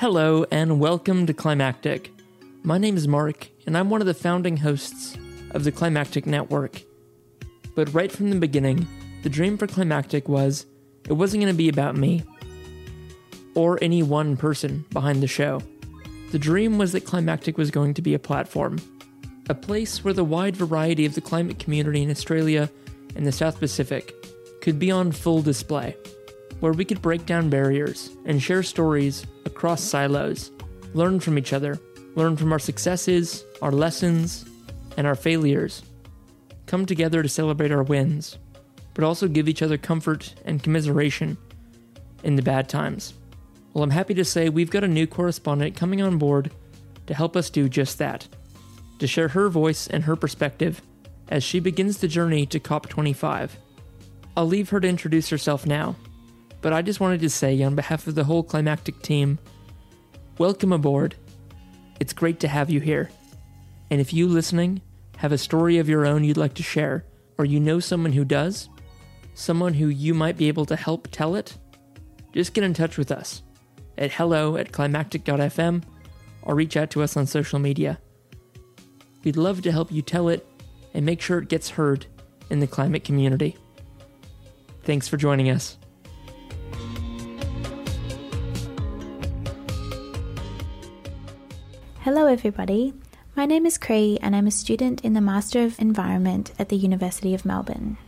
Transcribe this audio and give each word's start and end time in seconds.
Hello, 0.00 0.46
and 0.52 0.78
welcome 0.78 1.26
to 1.26 1.34
Climactic. 1.34 2.12
My 2.62 2.78
name 2.78 2.96
is 2.96 3.08
Mark, 3.08 3.48
and 3.66 3.76
I'm 3.76 3.90
one 3.90 4.00
of 4.00 4.06
the 4.06 4.14
founding 4.14 4.58
hosts 4.58 5.18
of 5.50 5.64
the 5.64 5.72
Climactic 5.72 6.24
Network. 6.24 6.82
But 7.74 7.92
right 7.92 8.12
from 8.12 8.30
the 8.30 8.38
beginning, 8.38 8.86
the 9.24 9.28
dream 9.28 9.58
for 9.58 9.66
Climactic 9.66 10.28
was 10.28 10.66
it 11.08 11.14
wasn't 11.14 11.42
going 11.42 11.52
to 11.52 11.58
be 11.58 11.68
about 11.68 11.96
me 11.96 12.22
or 13.56 13.76
any 13.82 14.04
one 14.04 14.36
person 14.36 14.84
behind 14.92 15.20
the 15.20 15.26
show. 15.26 15.60
The 16.30 16.38
dream 16.38 16.78
was 16.78 16.92
that 16.92 17.04
Climactic 17.04 17.58
was 17.58 17.72
going 17.72 17.94
to 17.94 18.02
be 18.02 18.14
a 18.14 18.20
platform, 18.20 18.78
a 19.48 19.54
place 19.54 20.04
where 20.04 20.14
the 20.14 20.24
wide 20.24 20.56
variety 20.56 21.06
of 21.06 21.14
the 21.14 21.20
climate 21.20 21.58
community 21.58 22.02
in 22.02 22.10
Australia 22.10 22.70
and 23.16 23.26
the 23.26 23.32
South 23.32 23.58
Pacific 23.58 24.14
could 24.60 24.78
be 24.78 24.90
on 24.90 25.12
full 25.12 25.42
display 25.42 25.96
where 26.60 26.72
we 26.72 26.84
could 26.84 27.00
break 27.00 27.24
down 27.24 27.50
barriers 27.50 28.10
and 28.24 28.42
share 28.42 28.62
stories 28.62 29.24
across 29.44 29.82
silos, 29.82 30.50
learn 30.94 31.20
from 31.20 31.38
each 31.38 31.52
other, 31.52 31.78
learn 32.16 32.36
from 32.36 32.52
our 32.52 32.58
successes, 32.58 33.44
our 33.62 33.70
lessons, 33.70 34.44
and 34.96 35.06
our 35.06 35.14
failures, 35.14 35.82
come 36.66 36.84
together 36.84 37.22
to 37.22 37.28
celebrate 37.28 37.70
our 37.70 37.82
wins, 37.82 38.38
but 38.94 39.04
also 39.04 39.28
give 39.28 39.48
each 39.48 39.62
other 39.62 39.78
comfort 39.78 40.34
and 40.44 40.62
commiseration 40.62 41.36
in 42.24 42.34
the 42.34 42.42
bad 42.42 42.68
times. 42.68 43.14
Well, 43.72 43.84
I'm 43.84 43.90
happy 43.90 44.14
to 44.14 44.24
say 44.24 44.48
we've 44.48 44.70
got 44.70 44.84
a 44.84 44.88
new 44.88 45.06
correspondent 45.06 45.76
coming 45.76 46.02
on 46.02 46.18
board 46.18 46.50
to 47.06 47.14
help 47.14 47.36
us 47.36 47.50
do 47.50 47.68
just 47.68 47.98
that, 47.98 48.26
to 48.98 49.06
share 49.06 49.28
her 49.28 49.48
voice 49.48 49.86
and 49.86 50.04
her 50.04 50.16
perspective 50.16 50.82
as 51.28 51.44
she 51.44 51.60
begins 51.60 51.98
the 51.98 52.08
journey 52.08 52.46
to 52.46 52.60
COP25. 52.60 53.50
I'll 54.36 54.46
leave 54.46 54.70
her 54.70 54.80
to 54.80 54.88
introduce 54.88 55.28
herself 55.28 55.66
now 55.66 55.96
but 56.60 56.72
I 56.72 56.82
just 56.82 57.00
wanted 57.00 57.20
to 57.20 57.30
say, 57.30 57.62
on 57.62 57.76
behalf 57.76 58.06
of 58.06 58.14
the 58.14 58.24
whole 58.24 58.42
Climactic 58.42 59.00
team, 59.02 59.38
welcome 60.38 60.72
aboard. 60.72 61.14
It's 62.00 62.12
great 62.12 62.40
to 62.40 62.48
have 62.48 62.70
you 62.70 62.80
here. 62.80 63.10
And 63.90 64.00
if 64.00 64.12
you 64.12 64.26
listening 64.26 64.80
have 65.18 65.32
a 65.32 65.38
story 65.38 65.78
of 65.78 65.88
your 65.88 66.06
own 66.06 66.24
you'd 66.24 66.36
like 66.36 66.54
to 66.54 66.62
share, 66.62 67.04
or 67.38 67.44
you 67.44 67.60
know 67.60 67.80
someone 67.80 68.12
who 68.12 68.24
does, 68.24 68.68
someone 69.34 69.74
who 69.74 69.88
you 69.88 70.14
might 70.14 70.36
be 70.36 70.48
able 70.48 70.66
to 70.66 70.76
help 70.76 71.08
tell 71.10 71.36
it, 71.36 71.56
just 72.32 72.54
get 72.54 72.64
in 72.64 72.74
touch 72.74 72.98
with 72.98 73.10
us 73.12 73.42
at 73.96 74.12
hello 74.12 74.56
at 74.56 74.72
climactic.fm 74.72 75.82
or 76.42 76.54
reach 76.54 76.76
out 76.76 76.90
to 76.90 77.02
us 77.02 77.16
on 77.16 77.26
social 77.26 77.58
media. 77.58 77.98
We'd 79.24 79.36
love 79.36 79.62
to 79.62 79.72
help 79.72 79.90
you 79.90 80.02
tell 80.02 80.28
it 80.28 80.46
and 80.94 81.04
make 81.04 81.20
sure 81.20 81.38
it 81.38 81.48
gets 81.48 81.70
heard 81.70 82.06
in 82.50 82.60
the 82.60 82.66
climate 82.66 83.04
community. 83.04 83.56
Thanks 84.84 85.08
for 85.08 85.16
joining 85.16 85.50
us. 85.50 85.76
Hello, 92.00 92.26
everybody. 92.26 92.94
My 93.36 93.44
name 93.44 93.66
is 93.66 93.76
Kri, 93.76 94.18
and 94.22 94.34
I'm 94.34 94.46
a 94.46 94.50
student 94.50 95.04
in 95.04 95.12
the 95.12 95.20
Master 95.20 95.62
of 95.62 95.78
Environment 95.78 96.52
at 96.58 96.70
the 96.70 96.76
University 96.76 97.34
of 97.34 97.44
Melbourne. 97.44 97.98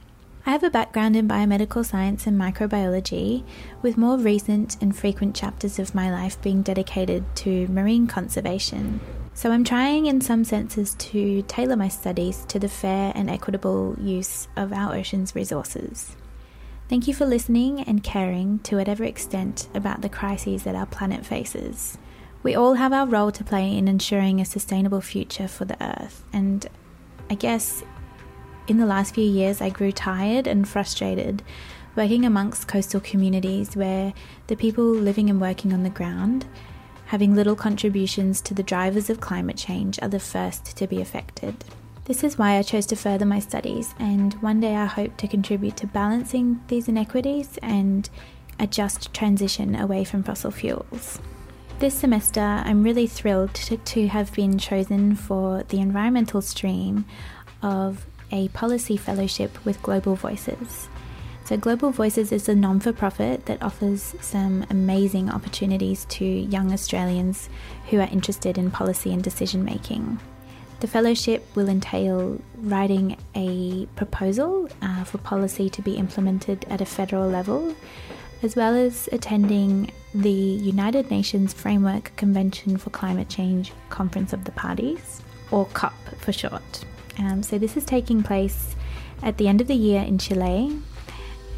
I 0.47 0.52
have 0.52 0.64
a 0.64 0.70
background 0.70 1.17
in 1.17 1.28
biomedical 1.28 1.84
science 1.84 2.27
and 2.27 2.41
microbiology, 2.41 3.45
with 3.83 3.98
more 3.98 4.17
recent 4.17 4.80
and 4.80 4.97
frequent 4.97 5.36
chapters 5.36 5.78
of 5.78 5.95
my 5.95 6.11
life 6.11 6.41
being 6.41 6.62
dedicated 6.62 7.24
to 7.36 7.69
marine 7.69 8.06
conservation. 8.06 9.00
So 9.41 9.50
I'm 9.50 9.64
trying, 9.64 10.05
in 10.05 10.20
some 10.20 10.44
senses, 10.44 10.94
to 10.96 11.41
tailor 11.48 11.74
my 11.74 11.88
studies 11.88 12.44
to 12.48 12.58
the 12.58 12.69
fair 12.69 13.10
and 13.14 13.30
equitable 13.30 13.96
use 13.98 14.48
of 14.55 14.70
our 14.70 14.94
ocean's 14.94 15.34
resources. 15.34 16.14
Thank 16.91 17.08
you 17.08 17.14
for 17.14 17.24
listening 17.24 17.80
and 17.80 18.05
caring 18.05 18.58
to 18.64 18.77
whatever 18.77 19.02
extent 19.02 19.66
about 19.72 20.02
the 20.02 20.11
crises 20.11 20.64
that 20.64 20.74
our 20.74 20.84
planet 20.84 21.24
faces. 21.24 21.96
We 22.42 22.55
all 22.55 22.74
have 22.74 22.92
our 22.92 23.06
role 23.06 23.33
to 23.33 23.42
play 23.42 23.74
in 23.78 23.89
ensuring 23.89 24.42
a 24.42 24.45
sustainable 24.45 25.01
future 25.01 25.48
for 25.48 25.64
the 25.64 25.83
Earth, 25.83 26.22
and 26.34 26.67
I 27.30 27.34
guess 27.34 27.83
in 28.68 28.77
the 28.77 28.84
last 28.84 29.14
few 29.14 29.24
years 29.24 29.62
I 29.62 29.70
grew 29.70 29.90
tired 29.90 30.46
and 30.46 30.68
frustrated 30.68 31.42
working 31.96 32.27
amongst 32.27 32.68
coastal 32.68 33.01
communities 33.01 33.74
where 33.74 34.12
the 34.48 34.57
people 34.57 34.84
living 34.84 35.30
and 35.30 35.40
working 35.40 35.72
on 35.72 35.83
the 35.83 35.89
ground, 35.89 36.45
having 37.10 37.34
little 37.34 37.56
contributions 37.56 38.40
to 38.40 38.54
the 38.54 38.62
drivers 38.62 39.10
of 39.10 39.20
climate 39.20 39.56
change, 39.56 39.98
are 40.00 40.08
the 40.08 40.20
first 40.20 40.76
to 40.76 40.86
be 40.86 41.00
affected. 41.00 41.52
This 42.04 42.22
is 42.22 42.38
why 42.38 42.56
I 42.56 42.62
chose 42.62 42.86
to 42.86 42.94
further 42.94 43.26
my 43.26 43.40
studies, 43.40 43.96
and 43.98 44.34
one 44.34 44.60
day 44.60 44.76
I 44.76 44.84
hope 44.86 45.16
to 45.16 45.26
contribute 45.26 45.76
to 45.78 45.88
balancing 45.88 46.60
these 46.68 46.86
inequities 46.86 47.58
and 47.62 48.08
a 48.60 48.68
just 48.68 49.12
transition 49.12 49.74
away 49.74 50.04
from 50.04 50.22
fossil 50.22 50.52
fuels. 50.52 51.18
This 51.80 51.94
semester, 51.94 52.40
I'm 52.40 52.84
really 52.84 53.08
thrilled 53.08 53.54
to, 53.54 53.77
to 53.77 54.06
have 54.06 54.32
been 54.34 54.56
chosen 54.56 55.16
for 55.16 55.64
the 55.64 55.80
environmental 55.80 56.40
stream 56.40 57.06
of 57.60 58.06
a 58.30 58.46
policy 58.50 58.96
fellowship 58.96 59.64
with 59.64 59.82
Global 59.82 60.14
Voices. 60.14 60.88
So, 61.50 61.56
Global 61.56 61.90
Voices 61.90 62.30
is 62.30 62.48
a 62.48 62.55
non 62.55 62.78
for 62.78 62.92
profit 62.92 63.46
that 63.46 63.61
offers 63.61 64.14
some 64.20 64.64
amazing 64.70 65.30
opportunities 65.30 66.05
to 66.11 66.24
young 66.24 66.72
Australians 66.72 67.48
who 67.88 67.98
are 67.98 68.06
interested 68.12 68.56
in 68.56 68.70
policy 68.70 69.12
and 69.12 69.20
decision 69.20 69.64
making. 69.64 70.20
The 70.78 70.86
fellowship 70.86 71.44
will 71.56 71.68
entail 71.68 72.40
writing 72.55 73.16
a 73.34 73.86
proposal 73.96 74.68
uh, 74.80 75.02
for 75.02 75.18
policy 75.18 75.68
to 75.70 75.83
be 75.83 75.96
implemented 75.96 76.66
at 76.70 76.80
a 76.80 76.86
federal 76.86 77.28
level, 77.28 77.74
as 78.44 78.55
well 78.55 78.77
as 78.77 79.08
attending 79.10 79.90
the 80.14 80.30
United 80.30 81.10
Nations 81.10 81.52
Framework 81.52 82.14
Convention 82.14 82.77
for 82.77 82.90
Climate 82.90 83.28
Change 83.28 83.72
Conference 83.89 84.33
of 84.33 84.44
the 84.44 84.52
Parties, 84.52 85.20
or 85.50 85.66
COP 85.74 85.94
for 86.18 86.33
short. 86.33 86.84
Um, 87.18 87.42
so, 87.42 87.58
this 87.58 87.77
is 87.77 87.84
taking 87.84 88.22
place 88.22 88.77
at 89.24 89.36
the 89.36 89.48
end 89.48 89.60
of 89.60 89.66
the 89.66 89.74
year 89.74 90.02
in 90.02 90.16
Chile, 90.16 90.80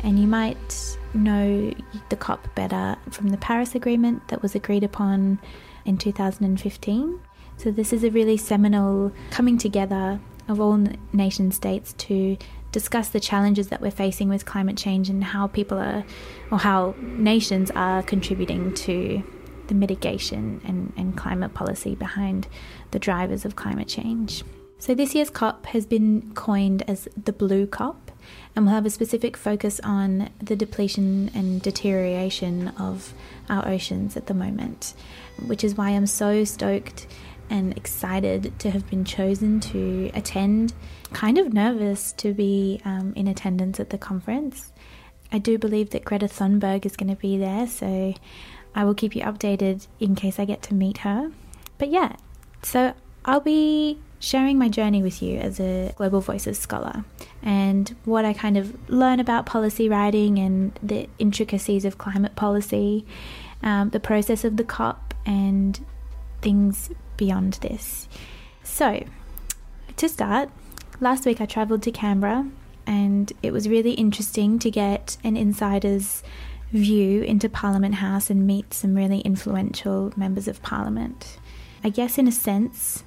and 0.03 0.19
you 0.19 0.27
might 0.27 0.99
know 1.15 1.73
the 2.09 2.17
COP 2.17 2.55
better 2.55 2.97
from 3.11 3.29
the 3.29 3.37
Paris 3.37 3.75
Agreement 3.75 4.27
that 4.29 4.43
was 4.43 4.55
agreed 4.55 4.85
upon 4.85 5.39
in 5.85 5.99
2015. 5.99 7.21
So, 7.57 7.71
this 7.71 7.93
is 7.93 8.03
a 8.03 8.11
really 8.11 8.37
seminal 8.37 9.13
coming 9.31 9.59
together 9.59 10.21
of 10.49 10.61
all 10.61 10.85
nation 11.13 11.53
states 11.53 11.93
to 11.95 12.37
discuss 12.73 13.11
the 13.11 13.21
challenges 13.21 13.69
that 13.69 13.81
we're 13.81 13.91
facing 13.91 14.29
with 14.29 14.47
climate 14.47 14.77
change 14.77 15.09
and 15.09 15.23
how 15.23 15.47
people 15.47 15.79
are, 15.79 16.05
or 16.51 16.59
how 16.59 16.95
nations 17.01 17.71
are 17.73 18.03
contributing 18.03 18.75
to 18.75 19.23
the 19.69 19.75
mitigation 19.75 20.61
and, 20.65 20.93
and 20.97 21.17
climate 21.17 21.55
policy 21.55 21.95
behind 21.95 22.49
the 22.91 22.99
drivers 22.99 23.45
of 23.45 23.57
climate 23.57 23.89
change. 23.89 24.43
So, 24.79 24.95
this 24.95 25.15
year's 25.15 25.31
COP 25.31 25.67
has 25.67 25.87
been 25.87 26.33
coined 26.35 26.83
as 26.89 27.07
the 27.23 27.33
Blue 27.33 27.67
COP, 27.67 28.11
and 28.55 28.65
we'll 28.65 28.75
have 28.75 28.87
a 28.87 28.91
specific 28.91 29.37
focus 29.37 29.81
on 29.85 30.31
the 30.41 30.57
depletion 30.57 31.31
and 31.35 31.63
deterioration 31.63 32.69
of 32.79 33.15
our 33.49 33.67
oceans 33.69 34.17
at 34.17 34.27
the 34.27 34.35
moment, 34.35 34.95
which 35.47 35.65
is 35.65 35.77
why 35.77 35.91
I'm 35.91 36.07
so 36.07 36.45
stoked 36.45 37.07
and 37.51 37.77
excited 37.77 38.59
to 38.61 38.71
have 38.71 38.89
been 38.89 39.05
chosen 39.05 39.61
to 39.61 40.11
attend. 40.15 40.73
Kind 41.13 41.39
of 41.39 41.53
nervous 41.53 42.13
to 42.15 42.33
be 42.33 42.81
um, 42.85 43.13
in 43.15 43.29
attendance 43.29 43.79
at 43.79 43.91
the 43.91 43.99
conference. 43.99 44.73
I 45.31 45.39
do 45.39 45.59
believe 45.59 45.91
that 45.91 46.05
Greta 46.05 46.27
Thunberg 46.27 46.87
is 46.87 46.97
going 46.97 47.15
to 47.15 47.21
be 47.21 47.37
there, 47.37 47.67
so 47.67 48.15
I 48.75 48.85
will 48.85 48.95
keep 48.95 49.15
you 49.15 49.23
updated 49.23 49.87
in 50.01 50.15
case 50.15 50.39
I 50.39 50.45
get 50.45 50.63
to 50.63 50.75
meet 50.75 50.99
her. 50.99 51.31
But 51.79 51.91
yeah, 51.91 52.17
so 52.63 52.95
I'll 53.25 53.41
be 53.41 53.99
sharing 54.23 54.57
my 54.57 54.69
journey 54.69 55.03
with 55.03 55.21
you 55.21 55.37
as 55.39 55.59
a 55.59 55.93
Global 55.97 56.21
Voices 56.21 56.57
scholar 56.57 57.05
and 57.43 57.93
what 58.05 58.25
I 58.25 58.33
kind 58.33 58.57
of 58.57 58.89
learn 58.89 59.19
about 59.19 59.47
policy 59.47 59.89
writing 59.89 60.39
and 60.39 60.79
the 60.81 61.09
intricacies 61.19 61.85
of 61.85 61.99
climate 61.99 62.37
policy, 62.37 63.05
um, 63.65 63.91
the 63.91 63.99
process 63.99 64.45
of 64.45 64.57
the 64.57 64.65
COP, 64.65 65.13
and 65.27 65.85
things 66.41 66.89
beyond 67.17 67.55
this. 67.55 68.09
So, 68.63 69.05
to 69.97 70.09
start, 70.09 70.51
last 71.01 71.27
week 71.27 71.41
I 71.41 71.47
travelled 71.47 71.83
to 71.83 71.91
Canberra 71.91 72.49
and 72.87 73.33
it 73.43 73.53
was 73.53 73.69
really 73.69 73.93
interesting 73.95 74.61
to 74.61 74.71
get 74.71 75.17
an 75.25 75.37
insider's 75.37 76.23
view 76.71 77.23
into 77.23 77.49
Parliament 77.49 77.97
House 77.97 78.31
and 78.31 78.47
meet 78.47 78.73
some 78.73 78.95
really 78.95 79.19
influential 79.21 80.13
members 80.17 80.47
of 80.47 80.63
Parliament. 80.63 81.39
I 81.83 81.89
guess, 81.89 82.19
in 82.19 82.29
a 82.29 82.33
sense, 82.33 83.03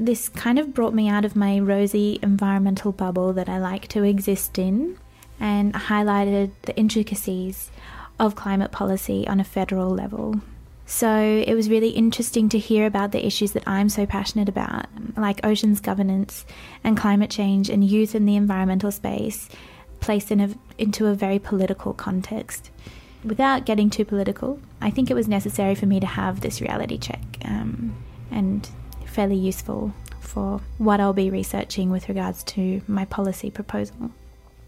this 0.00 0.30
kind 0.30 0.58
of 0.58 0.72
brought 0.72 0.94
me 0.94 1.08
out 1.08 1.26
of 1.26 1.36
my 1.36 1.58
rosy 1.58 2.18
environmental 2.22 2.90
bubble 2.90 3.34
that 3.34 3.48
I 3.48 3.58
like 3.58 3.86
to 3.88 4.02
exist 4.02 4.58
in 4.58 4.98
and 5.38 5.74
highlighted 5.74 6.52
the 6.62 6.76
intricacies 6.76 7.70
of 8.18 8.34
climate 8.34 8.72
policy 8.72 9.28
on 9.28 9.40
a 9.40 9.44
federal 9.44 9.90
level. 9.90 10.40
So 10.86 11.42
it 11.46 11.54
was 11.54 11.70
really 11.70 11.90
interesting 11.90 12.48
to 12.48 12.58
hear 12.58 12.86
about 12.86 13.12
the 13.12 13.24
issues 13.24 13.52
that 13.52 13.62
I'm 13.66 13.88
so 13.88 14.06
passionate 14.06 14.48
about, 14.48 14.86
like 15.16 15.44
oceans 15.44 15.80
governance 15.80 16.44
and 16.82 16.96
climate 16.96 17.30
change 17.30 17.68
and 17.70 17.84
youth 17.84 18.14
in 18.14 18.24
the 18.24 18.36
environmental 18.36 18.90
space, 18.90 19.48
placed 20.00 20.32
in 20.32 20.40
a, 20.40 20.50
into 20.78 21.06
a 21.06 21.14
very 21.14 21.38
political 21.38 21.92
context. 21.94 22.70
Without 23.22 23.66
getting 23.66 23.90
too 23.90 24.04
political, 24.04 24.58
I 24.80 24.90
think 24.90 25.10
it 25.10 25.14
was 25.14 25.28
necessary 25.28 25.74
for 25.74 25.86
me 25.86 26.00
to 26.00 26.06
have 26.06 26.40
this 26.40 26.60
reality 26.60 26.96
check 26.96 27.20
um, 27.44 27.94
and 28.30 28.68
fairly 29.10 29.36
useful 29.36 29.92
for 30.20 30.60
what 30.78 31.00
I'll 31.00 31.12
be 31.12 31.30
researching 31.30 31.90
with 31.90 32.08
regards 32.08 32.42
to 32.44 32.82
my 32.86 33.04
policy 33.04 33.50
proposal. 33.50 34.10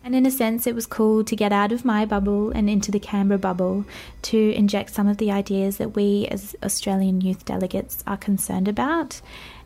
And 0.05 0.17
in 0.17 0.27
a 0.27 0.31
sense, 0.31 0.67
it 0.67 0.75
was 0.75 0.87
cool 0.87 1.23
to 1.23 1.37
get 1.37 1.53
out 1.53 1.71
of 1.71 1.85
my 1.85 2.05
bubble 2.05 2.50
and 2.50 2.69
into 2.69 2.91
the 2.91 2.99
Canberra 2.99 3.39
bubble 3.39 3.85
to 4.23 4.53
inject 4.55 4.91
some 4.91 5.06
of 5.06 5.19
the 5.19 5.31
ideas 5.31 5.77
that 5.77 5.94
we 5.94 6.27
as 6.27 6.56
Australian 6.65 7.21
youth 7.21 7.44
delegates 7.44 8.03
are 8.06 8.17
concerned 8.17 8.67
about 8.67 9.21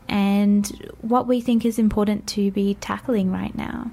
and 0.09 0.93
what 1.01 1.27
we 1.27 1.41
think 1.41 1.65
is 1.65 1.79
important 1.79 2.27
to 2.29 2.51
be 2.51 2.75
tackling 2.75 3.33
right 3.33 3.57
now. 3.57 3.91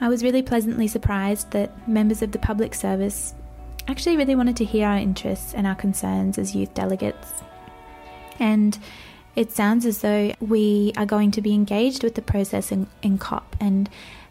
I 0.00 0.08
was 0.08 0.22
really 0.22 0.42
pleasantly 0.42 0.88
surprised 0.88 1.50
that 1.50 1.86
members 1.88 2.22
of 2.22 2.32
the 2.32 2.38
public 2.38 2.74
service 2.74 3.34
actually 3.88 4.16
really 4.16 4.34
wanted 4.34 4.56
to 4.56 4.64
hear 4.64 4.86
our 4.86 4.96
interests 4.96 5.54
and 5.54 5.66
our 5.66 5.74
concerns 5.74 6.38
as 6.38 6.54
youth 6.54 6.72
delegates. 6.72 7.42
And 8.38 8.78
it 9.36 9.52
sounds 9.52 9.86
as 9.86 9.98
though 10.00 10.32
we 10.40 10.92
are 10.96 11.06
going 11.06 11.30
to 11.32 11.40
be 11.40 11.54
engaged 11.54 12.02
with 12.02 12.14
the 12.14 12.22
process 12.22 12.72
in, 12.72 12.88
in 13.02 13.18
COP 13.18 13.56
and 13.60 13.88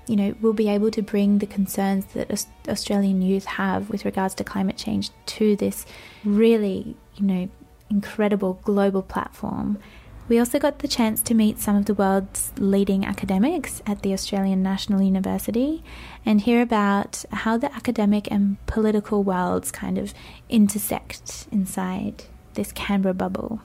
you 0.08 0.16
know, 0.16 0.36
we'll 0.42 0.54
be 0.54 0.70
able 0.70 0.90
to 0.92 1.02
bring 1.02 1.40
the 1.40 1.46
concerns 1.46 2.06
that 2.14 2.46
Australian 2.68 3.22
youth 3.22 3.46
have 3.46 3.90
with 3.90 4.06
regards 4.06 4.34
to 4.36 4.44
climate 4.44 4.78
change 4.78 5.10
to 5.26 5.56
this 5.58 5.86
really, 6.24 6.96
you 7.16 7.26
know, 7.26 7.50
incredible 7.90 8.60
global 8.64 9.02
platform. 9.02 9.78
We 10.30 10.40
also 10.40 10.60
got 10.60 10.80
the 10.80 10.90
chance 10.90 11.22
to 11.24 11.34
meet 11.34 11.60
some 11.60 11.78
of 11.78 11.86
the 11.86 11.94
world's 11.94 12.52
leading 12.58 13.06
academics 13.06 13.82
at 13.86 14.02
the 14.02 14.12
Australian 14.12 14.62
National 14.62 15.02
University 15.02 15.84
and 16.26 16.42
hear 16.42 16.62
about 16.62 17.24
how 17.32 17.58
the 17.58 17.74
academic 17.74 18.30
and 18.30 18.58
political 18.66 19.24
worlds 19.24 19.72
kind 19.72 19.98
of 19.98 20.14
intersect 20.50 21.48
inside 21.50 22.26
this 22.56 22.74
Canberra 22.74 23.14
bubble. 23.14 23.62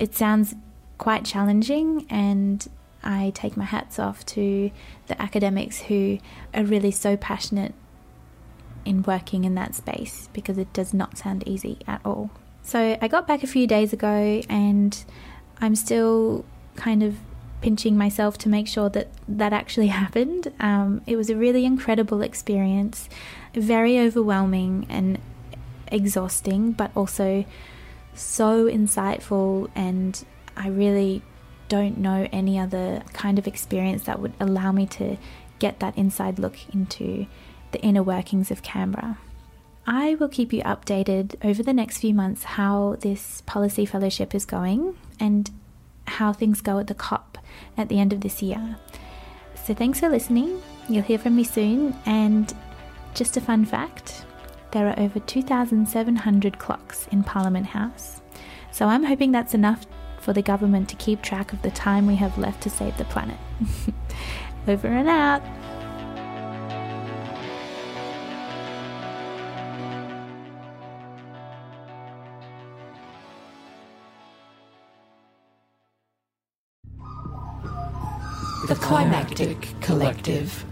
It 0.00 0.14
sounds 0.14 0.54
quite 0.96 1.24
challenging 1.24 2.06
and 2.10 2.66
I 3.02 3.32
take 3.34 3.56
my 3.56 3.64
hats 3.64 3.98
off 3.98 4.26
to 4.26 4.70
the 5.06 5.20
academics 5.20 5.82
who 5.82 6.18
are 6.52 6.64
really 6.64 6.90
so 6.90 7.16
passionate 7.16 7.74
in 8.84 9.02
working 9.02 9.44
in 9.44 9.54
that 9.54 9.74
space 9.74 10.28
because 10.32 10.58
it 10.58 10.72
does 10.72 10.92
not 10.92 11.18
sound 11.18 11.46
easy 11.46 11.78
at 11.86 12.00
all. 12.04 12.30
So 12.62 12.98
I 13.00 13.08
got 13.08 13.26
back 13.26 13.42
a 13.42 13.46
few 13.46 13.66
days 13.66 13.92
ago 13.92 14.42
and 14.48 15.04
I'm 15.60 15.74
still 15.74 16.44
kind 16.76 17.02
of 17.02 17.16
pinching 17.60 17.96
myself 17.96 18.38
to 18.38 18.48
make 18.48 18.68
sure 18.68 18.88
that 18.90 19.08
that 19.26 19.52
actually 19.52 19.86
happened. 20.02 20.52
Um, 20.60 21.02
it 21.06 21.16
was 21.16 21.30
a 21.30 21.36
really 21.36 21.64
incredible 21.64 22.22
experience, 22.22 23.08
very 23.54 23.98
overwhelming 23.98 24.86
and 24.88 25.18
exhausting, 25.90 26.72
but 26.72 26.90
also 26.94 27.44
so 28.14 28.66
insightful 28.66 29.70
and 29.74 30.24
I 30.56 30.68
really 30.68 31.22
don't 31.68 31.98
know 31.98 32.28
any 32.32 32.58
other 32.58 33.02
kind 33.12 33.38
of 33.38 33.46
experience 33.46 34.04
that 34.04 34.20
would 34.20 34.32
allow 34.40 34.72
me 34.72 34.86
to 34.86 35.16
get 35.58 35.80
that 35.80 35.96
inside 35.96 36.38
look 36.38 36.56
into 36.72 37.26
the 37.72 37.80
inner 37.80 38.02
workings 38.02 38.50
of 38.50 38.62
Canberra. 38.62 39.18
I 39.86 40.16
will 40.16 40.28
keep 40.28 40.52
you 40.52 40.62
updated 40.62 41.36
over 41.42 41.62
the 41.62 41.72
next 41.72 41.98
few 41.98 42.12
months 42.14 42.44
how 42.44 42.96
this 43.00 43.42
policy 43.42 43.86
fellowship 43.86 44.34
is 44.34 44.44
going 44.44 44.96
and 45.18 45.50
how 46.06 46.32
things 46.32 46.60
go 46.60 46.78
at 46.78 46.88
the 46.88 46.94
COP 46.94 47.38
at 47.76 47.88
the 47.88 47.98
end 47.98 48.12
of 48.12 48.20
this 48.20 48.42
year. 48.42 48.76
So 49.64 49.74
thanks 49.74 50.00
for 50.00 50.08
listening. 50.08 50.60
You'll 50.88 51.04
hear 51.04 51.18
from 51.18 51.36
me 51.36 51.44
soon. 51.44 51.94
And 52.06 52.52
just 53.14 53.36
a 53.36 53.40
fun 53.40 53.64
fact 53.64 54.24
there 54.70 54.88
are 54.88 54.98
over 54.98 55.18
2,700 55.18 56.58
clocks 56.58 57.06
in 57.10 57.24
Parliament 57.24 57.66
House. 57.66 58.20
So 58.70 58.86
I'm 58.86 59.04
hoping 59.04 59.32
that's 59.32 59.54
enough 59.54 59.86
for 60.18 60.32
the 60.32 60.42
government 60.42 60.88
to 60.90 60.96
keep 60.96 61.22
track 61.22 61.52
of 61.52 61.62
the 61.62 61.70
time 61.70 62.06
we 62.06 62.16
have 62.16 62.36
left 62.36 62.62
to 62.62 62.70
save 62.70 62.96
the 62.98 63.04
planet. 63.04 63.38
Over 64.68 64.88
and 64.88 65.08
out. 65.08 65.42
The 78.68 78.74
Climactic 78.74 79.74
Collective. 79.80 80.67